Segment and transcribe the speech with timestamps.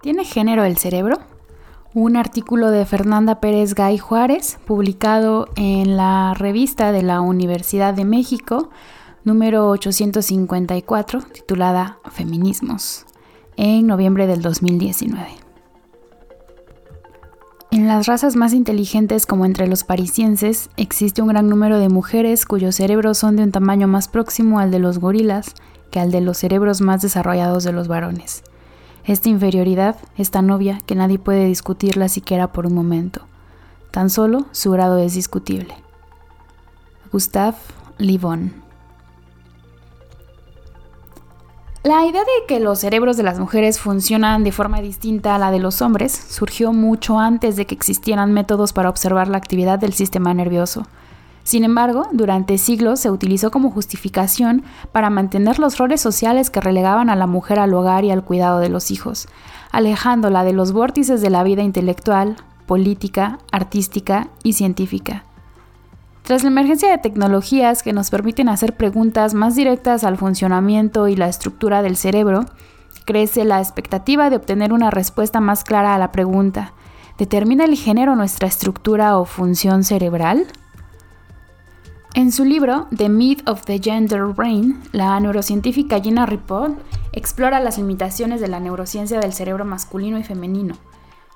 [0.00, 1.18] ¿Tiene género el cerebro?
[1.92, 8.04] Un artículo de Fernanda Pérez Gay Juárez, publicado en la revista de la Universidad de
[8.04, 8.70] México,
[9.24, 13.06] número 854, titulada Feminismos,
[13.56, 15.26] en noviembre del 2019.
[17.72, 22.46] En las razas más inteligentes como entre los parisienses existe un gran número de mujeres
[22.46, 25.54] cuyos cerebros son de un tamaño más próximo al de los gorilas
[25.90, 28.44] que al de los cerebros más desarrollados de los varones.
[29.08, 33.22] Esta inferioridad es tan obvia que nadie puede discutirla siquiera por un momento.
[33.90, 35.74] Tan solo su grado es discutible.
[37.10, 37.56] Gustave
[37.96, 38.52] Le Bon
[41.82, 45.50] La idea de que los cerebros de las mujeres funcionan de forma distinta a la
[45.50, 49.94] de los hombres surgió mucho antes de que existieran métodos para observar la actividad del
[49.94, 50.86] sistema nervioso.
[51.48, 57.08] Sin embargo, durante siglos se utilizó como justificación para mantener los roles sociales que relegaban
[57.08, 59.28] a la mujer al hogar y al cuidado de los hijos,
[59.72, 65.24] alejándola de los vórtices de la vida intelectual, política, artística y científica.
[66.20, 71.16] Tras la emergencia de tecnologías que nos permiten hacer preguntas más directas al funcionamiento y
[71.16, 72.44] la estructura del cerebro,
[73.06, 76.74] crece la expectativa de obtener una respuesta más clara a la pregunta,
[77.16, 80.46] ¿determina el género nuestra estructura o función cerebral?
[82.18, 86.76] En su libro The Myth of the Gender Brain, la neurocientífica Gina Ripoll
[87.12, 90.74] explora las limitaciones de la neurociencia del cerebro masculino y femenino,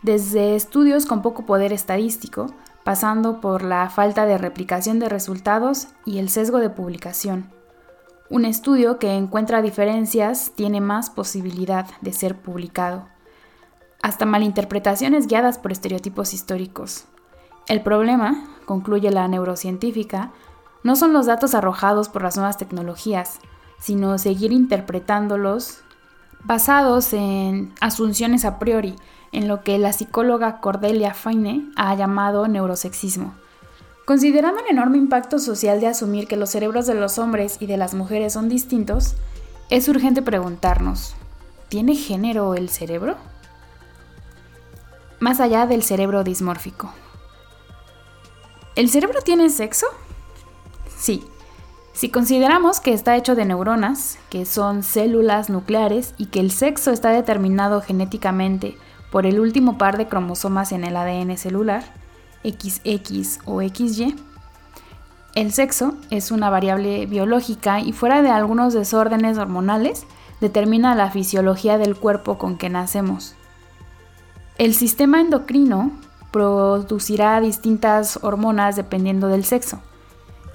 [0.00, 2.46] desde estudios con poco poder estadístico,
[2.82, 7.50] pasando por la falta de replicación de resultados y el sesgo de publicación.
[8.30, 13.06] Un estudio que encuentra diferencias tiene más posibilidad de ser publicado,
[14.00, 17.04] hasta malinterpretaciones guiadas por estereotipos históricos.
[17.68, 20.32] El problema, concluye la neurocientífica,
[20.82, 23.38] no son los datos arrojados por las nuevas tecnologías,
[23.78, 25.80] sino seguir interpretándolos
[26.44, 28.96] basados en asunciones a priori,
[29.32, 33.34] en lo que la psicóloga Cordelia Feine ha llamado neurosexismo.
[34.04, 37.76] Considerando el enorme impacto social de asumir que los cerebros de los hombres y de
[37.76, 39.14] las mujeres son distintos,
[39.68, 41.14] es urgente preguntarnos,
[41.68, 43.16] ¿tiene género el cerebro?
[45.20, 46.92] Más allá del cerebro dismórfico.
[48.74, 49.86] ¿El cerebro tiene sexo?
[51.00, 51.24] Sí.
[51.94, 56.92] Si consideramos que está hecho de neuronas, que son células nucleares, y que el sexo
[56.92, 58.76] está determinado genéticamente
[59.10, 61.82] por el último par de cromosomas en el ADN celular,
[62.44, 64.14] XX o XY,
[65.34, 70.06] el sexo es una variable biológica y fuera de algunos desórdenes hormonales,
[70.40, 73.34] determina la fisiología del cuerpo con que nacemos.
[74.58, 75.92] El sistema endocrino
[76.30, 79.80] producirá distintas hormonas dependiendo del sexo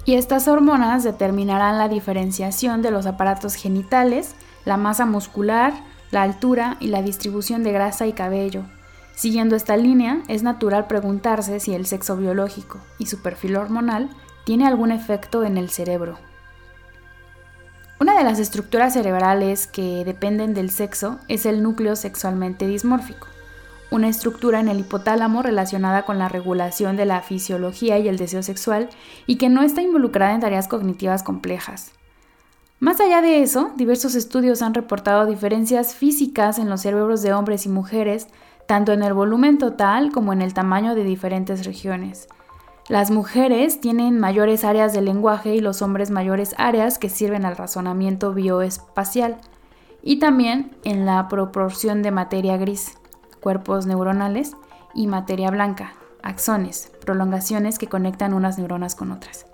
[0.06, 5.74] y estas hormonas determinarán la diferenciación de los aparatos genitales, la masa muscular,
[6.12, 8.62] la altura y la distribución de grasa y cabello.
[9.16, 14.08] Siguiendo esta línea, es natural preguntarse si el sexo biológico y su perfil hormonal
[14.44, 16.18] tiene algún efecto en el cerebro.
[17.98, 23.26] Una de las estructuras cerebrales que dependen del sexo es el núcleo sexualmente dismórfico
[23.90, 28.42] una estructura en el hipotálamo relacionada con la regulación de la fisiología y el deseo
[28.42, 28.88] sexual
[29.26, 31.92] y que no está involucrada en tareas cognitivas complejas.
[32.78, 37.64] Más allá de eso, diversos estudios han reportado diferencias físicas en los cerebros de hombres
[37.64, 38.28] y mujeres,
[38.66, 42.28] tanto en el volumen total como en el tamaño de diferentes regiones.
[42.88, 47.56] Las mujeres tienen mayores áreas de lenguaje y los hombres mayores áreas que sirven al
[47.56, 49.38] razonamiento bioespacial,
[50.02, 52.96] y también en la proporción de materia gris
[53.46, 54.56] cuerpos neuronales,
[54.92, 59.46] y materia blanca, axones, prolongaciones que conectan unas neuronas con otras.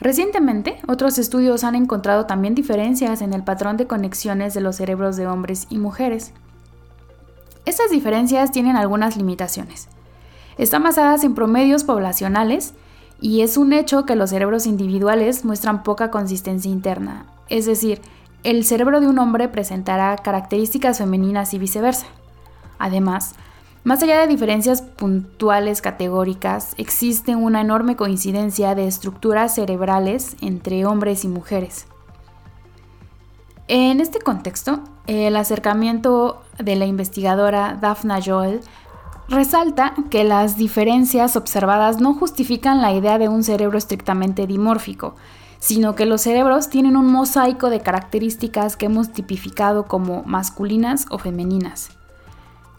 [0.00, 5.18] Recientemente, otros estudios han encontrado también diferencias en el patrón de conexiones de los cerebros
[5.18, 6.32] de hombres y mujeres.
[7.66, 9.88] Estas diferencias tienen algunas limitaciones.
[10.56, 12.72] Están basadas en promedios poblacionales
[13.20, 18.00] y es un hecho que los cerebros individuales muestran poca consistencia interna, es decir,
[18.42, 22.06] el cerebro de un hombre presentará características femeninas y viceversa.
[22.78, 23.34] Además,
[23.84, 31.24] más allá de diferencias puntuales categóricas, existe una enorme coincidencia de estructuras cerebrales entre hombres
[31.24, 31.86] y mujeres.
[33.66, 38.60] En este contexto, el acercamiento de la investigadora Daphna Joel
[39.28, 45.16] resalta que las diferencias observadas no justifican la idea de un cerebro estrictamente dimórfico,
[45.58, 51.18] sino que los cerebros tienen un mosaico de características que hemos tipificado como masculinas o
[51.18, 51.90] femeninas.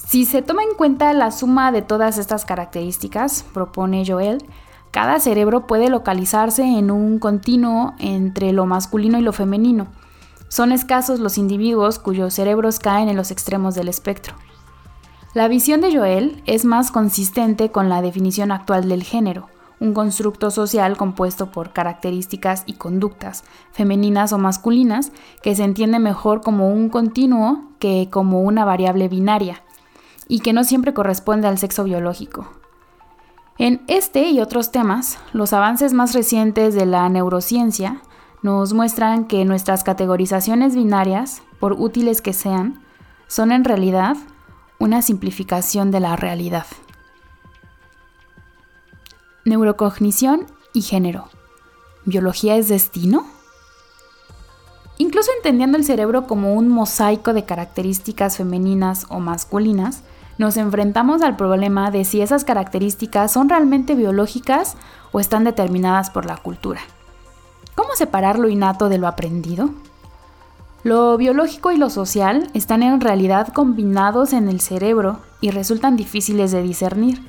[0.06, 4.44] Si se toma en cuenta la suma de todas estas características, propone Joel,
[4.92, 9.88] cada cerebro puede localizarse en un continuo entre lo masculino y lo femenino.
[10.50, 14.36] Son escasos los individuos cuyos cerebros caen en los extremos del espectro.
[15.34, 19.48] La visión de Joel es más consistente con la definición actual del género,
[19.80, 25.12] un constructo social compuesto por características y conductas, femeninas o masculinas,
[25.42, 29.64] que se entiende mejor como un continuo que como una variable binaria,
[30.28, 32.50] y que no siempre corresponde al sexo biológico.
[33.58, 38.02] En este y otros temas, los avances más recientes de la neurociencia
[38.42, 42.84] nos muestran que nuestras categorizaciones binarias, por útiles que sean,
[43.28, 44.18] son en realidad
[44.80, 46.66] una simplificación de la realidad.
[49.46, 51.30] Neurocognición y género.
[52.06, 53.26] ¿Biología es destino?
[54.98, 60.04] Incluso entendiendo el cerebro como un mosaico de características femeninas o masculinas,
[60.38, 64.76] nos enfrentamos al problema de si esas características son realmente biológicas
[65.12, 66.82] o están determinadas por la cultura.
[67.76, 69.72] ¿Cómo separar lo innato de lo aprendido?
[70.84, 76.52] Lo biológico y lo social están en realidad combinados en el cerebro y resultan difíciles
[76.52, 77.22] de discernir,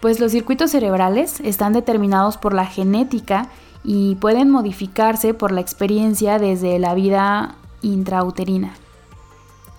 [0.00, 3.48] pues los circuitos cerebrales están determinados por la genética
[3.88, 8.74] y pueden modificarse por la experiencia desde la vida intrauterina.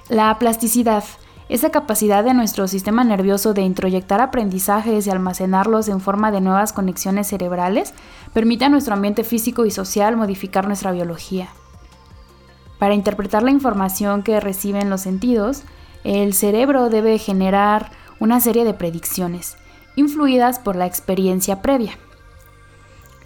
[0.08, 1.04] La plasticidad,
[1.50, 6.72] esa capacidad de nuestro sistema nervioso de introyectar aprendizajes y almacenarlos en forma de nuevas
[6.72, 7.94] conexiones cerebrales,
[8.34, 11.50] permite a nuestro ambiente físico y social modificar nuestra biología.
[12.80, 15.64] Para interpretar la información que reciben los sentidos,
[16.06, 19.58] el cerebro debe generar una serie de predicciones,
[19.98, 21.98] influidas por la experiencia previa.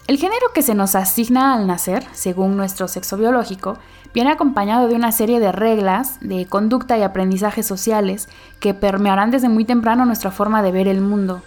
[0.08, 3.78] El género que se nos asigna al nacer, según nuestro sexo biológico,
[4.12, 8.28] viene acompañado de una serie de reglas de conducta y aprendizajes sociales
[8.58, 11.42] que permearán desde muy temprano nuestra forma de ver el mundo.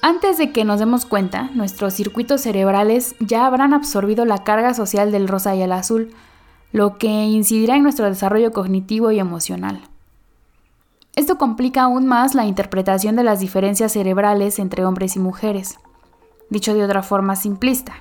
[0.00, 5.12] Antes de que nos demos cuenta, nuestros circuitos cerebrales ya habrán absorbido la carga social
[5.12, 6.14] del rosa y el azul,
[6.72, 9.82] lo que incidirá en nuestro desarrollo cognitivo y emocional.
[11.14, 15.78] Esto complica aún más la interpretación de las diferencias cerebrales entre hombres y mujeres.
[16.50, 17.94] Dicho de otra forma simplista,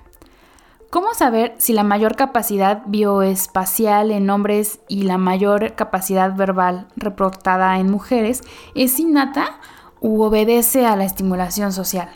[0.89, 7.79] ¿cómo saber si la mayor capacidad bioespacial en hombres y la mayor capacidad verbal reportada
[7.79, 8.41] en mujeres
[8.73, 9.59] es innata
[10.01, 12.09] u obedece a la estimulación social?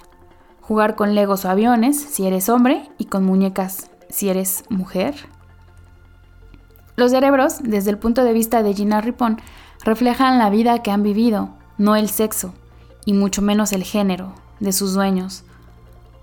[0.61, 5.13] Jugar con legos o aviones si eres hombre y con muñecas si eres mujer.
[6.95, 9.39] Los cerebros, desde el punto de vista de Gina Ripon,
[9.83, 12.53] reflejan la vida que han vivido, no el sexo,
[13.05, 15.43] y mucho menos el género, de sus dueños.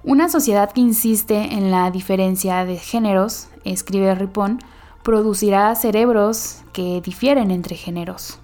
[0.03, 4.59] Una sociedad que insiste en la diferencia de géneros, escribe Ripon,
[5.03, 8.39] producirá cerebros que difieren entre géneros.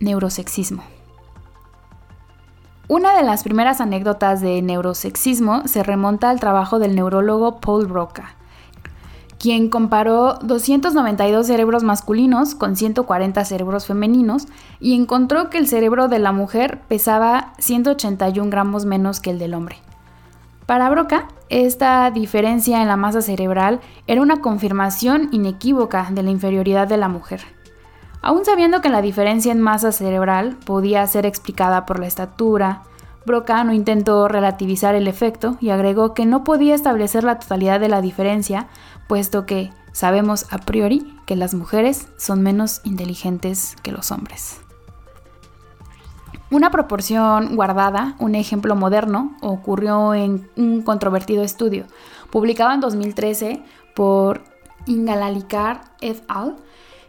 [0.00, 0.82] Neurosexismo.
[2.88, 8.34] Una de las primeras anécdotas de neurosexismo se remonta al trabajo del neurólogo Paul Broca,
[9.44, 14.46] quien comparó 292 cerebros masculinos con 140 cerebros femeninos
[14.80, 19.52] y encontró que el cerebro de la mujer pesaba 181 gramos menos que el del
[19.52, 19.76] hombre.
[20.64, 26.88] Para Broca, esta diferencia en la masa cerebral era una confirmación inequívoca de la inferioridad
[26.88, 27.42] de la mujer.
[28.22, 32.84] Aún sabiendo que la diferencia en masa cerebral podía ser explicada por la estatura,
[33.26, 37.88] Broca no intentó relativizar el efecto y agregó que no podía establecer la totalidad de
[37.88, 38.68] la diferencia
[39.06, 44.60] puesto que sabemos a priori que las mujeres son menos inteligentes que los hombres.
[46.50, 51.86] Una proporción guardada, un ejemplo moderno, ocurrió en un controvertido estudio,
[52.30, 53.62] publicado en 2013
[53.94, 54.42] por
[54.86, 56.56] Ingalalikar et al.,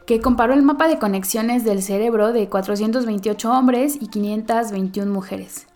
[0.06, 5.68] que comparó el mapa de conexiones del cerebro de 428 hombres y 521 mujeres.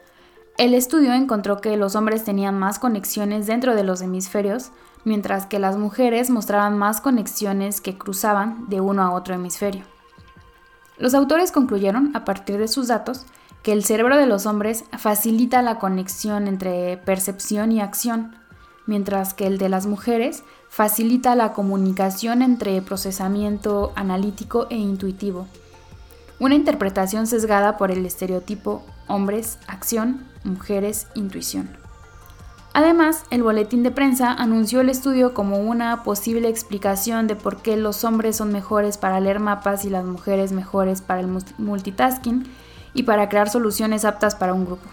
[0.60, 4.72] El estudio encontró que los hombres tenían más conexiones dentro de los hemisferios,
[5.06, 9.86] mientras que las mujeres mostraban más conexiones que cruzaban de uno a otro hemisferio.
[10.98, 13.26] Los autores concluyeron, a partir de sus datos,
[13.64, 18.36] que el cerebro de los hombres facilita la conexión entre percepción y acción,
[18.86, 25.48] mientras que el de las mujeres facilita la comunicación entre procesamiento analítico e intuitivo.
[26.38, 31.70] Una interpretación sesgada por el estereotipo hombres, acción, mujeres, intuición.
[32.74, 37.76] Además, el boletín de prensa anunció el estudio como una posible explicación de por qué
[37.78, 42.46] los hombres son mejores para leer mapas y las mujeres mejores para el multitasking
[42.94, 44.88] y para crear soluciones aptas para un grupo,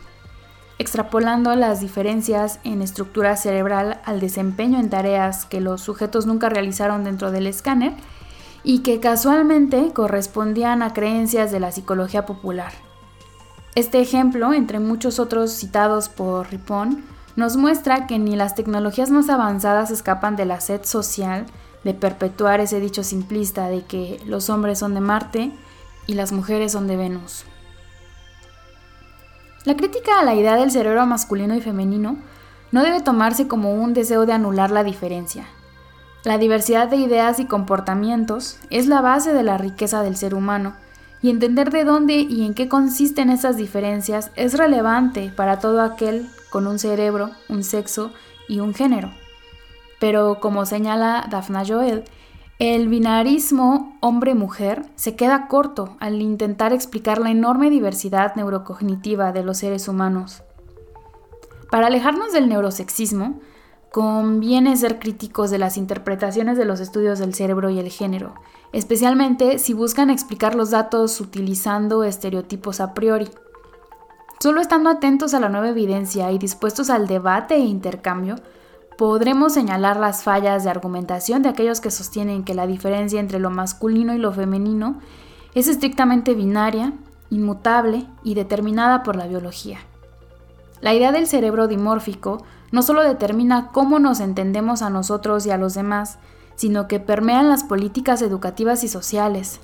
[0.78, 7.04] extrapolando las diferencias en estructura cerebral al desempeño en tareas que los sujetos nunca realizaron
[7.04, 7.92] dentro del escáner
[8.64, 12.85] y que casualmente correspondían a creencias de la psicología popular.
[13.76, 17.04] Este ejemplo, entre muchos otros citados por Ripon,
[17.36, 21.44] nos muestra que ni las tecnologías más avanzadas escapan de la sed social
[21.84, 25.52] de perpetuar ese dicho simplista de que los hombres son de Marte
[26.06, 27.44] y las mujeres son de Venus.
[29.66, 32.16] La crítica a la idea del cerebro masculino y femenino
[32.72, 35.48] no debe tomarse como un deseo de anular la diferencia.
[36.24, 40.74] La diversidad de ideas y comportamientos es la base de la riqueza del ser humano,
[41.22, 46.28] y entender de dónde y en qué consisten esas diferencias es relevante para todo aquel
[46.50, 48.12] con un cerebro, un sexo
[48.48, 49.10] y un género.
[49.98, 52.04] Pero como señala Daphna Joel,
[52.58, 59.58] el binarismo hombre-mujer se queda corto al intentar explicar la enorme diversidad neurocognitiva de los
[59.58, 60.42] seres humanos.
[61.70, 63.40] Para alejarnos del neurosexismo,
[63.96, 68.34] conviene ser críticos de las interpretaciones de los estudios del cerebro y el género,
[68.74, 73.30] especialmente si buscan explicar los datos utilizando estereotipos a priori.
[74.38, 78.36] Solo estando atentos a la nueva evidencia y dispuestos al debate e intercambio,
[78.98, 83.48] podremos señalar las fallas de argumentación de aquellos que sostienen que la diferencia entre lo
[83.48, 85.00] masculino y lo femenino
[85.54, 86.92] es estrictamente binaria,
[87.30, 89.78] inmutable y determinada por la biología.
[90.82, 95.58] La idea del cerebro dimórfico no solo determina cómo nos entendemos a nosotros y a
[95.58, 96.18] los demás,
[96.56, 99.60] sino que permean las políticas educativas y sociales.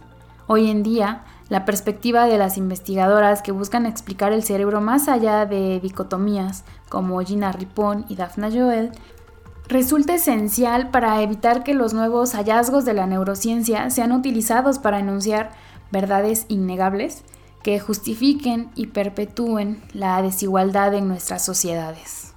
[0.47, 5.47] Hoy en día, la perspectiva de las investigadoras que buscan explicar el cerebro más allá
[5.47, 8.93] de dicotomías, como Gina Ripon y Daphna Joel,
[9.69, 15.51] resulta esencial para evitar que los nuevos hallazgos de la neurociencia sean utilizados para enunciar
[15.91, 17.25] verdades innegables
[17.63, 22.32] que justifiquen y perpetúen la desigualdad en nuestras sociedades.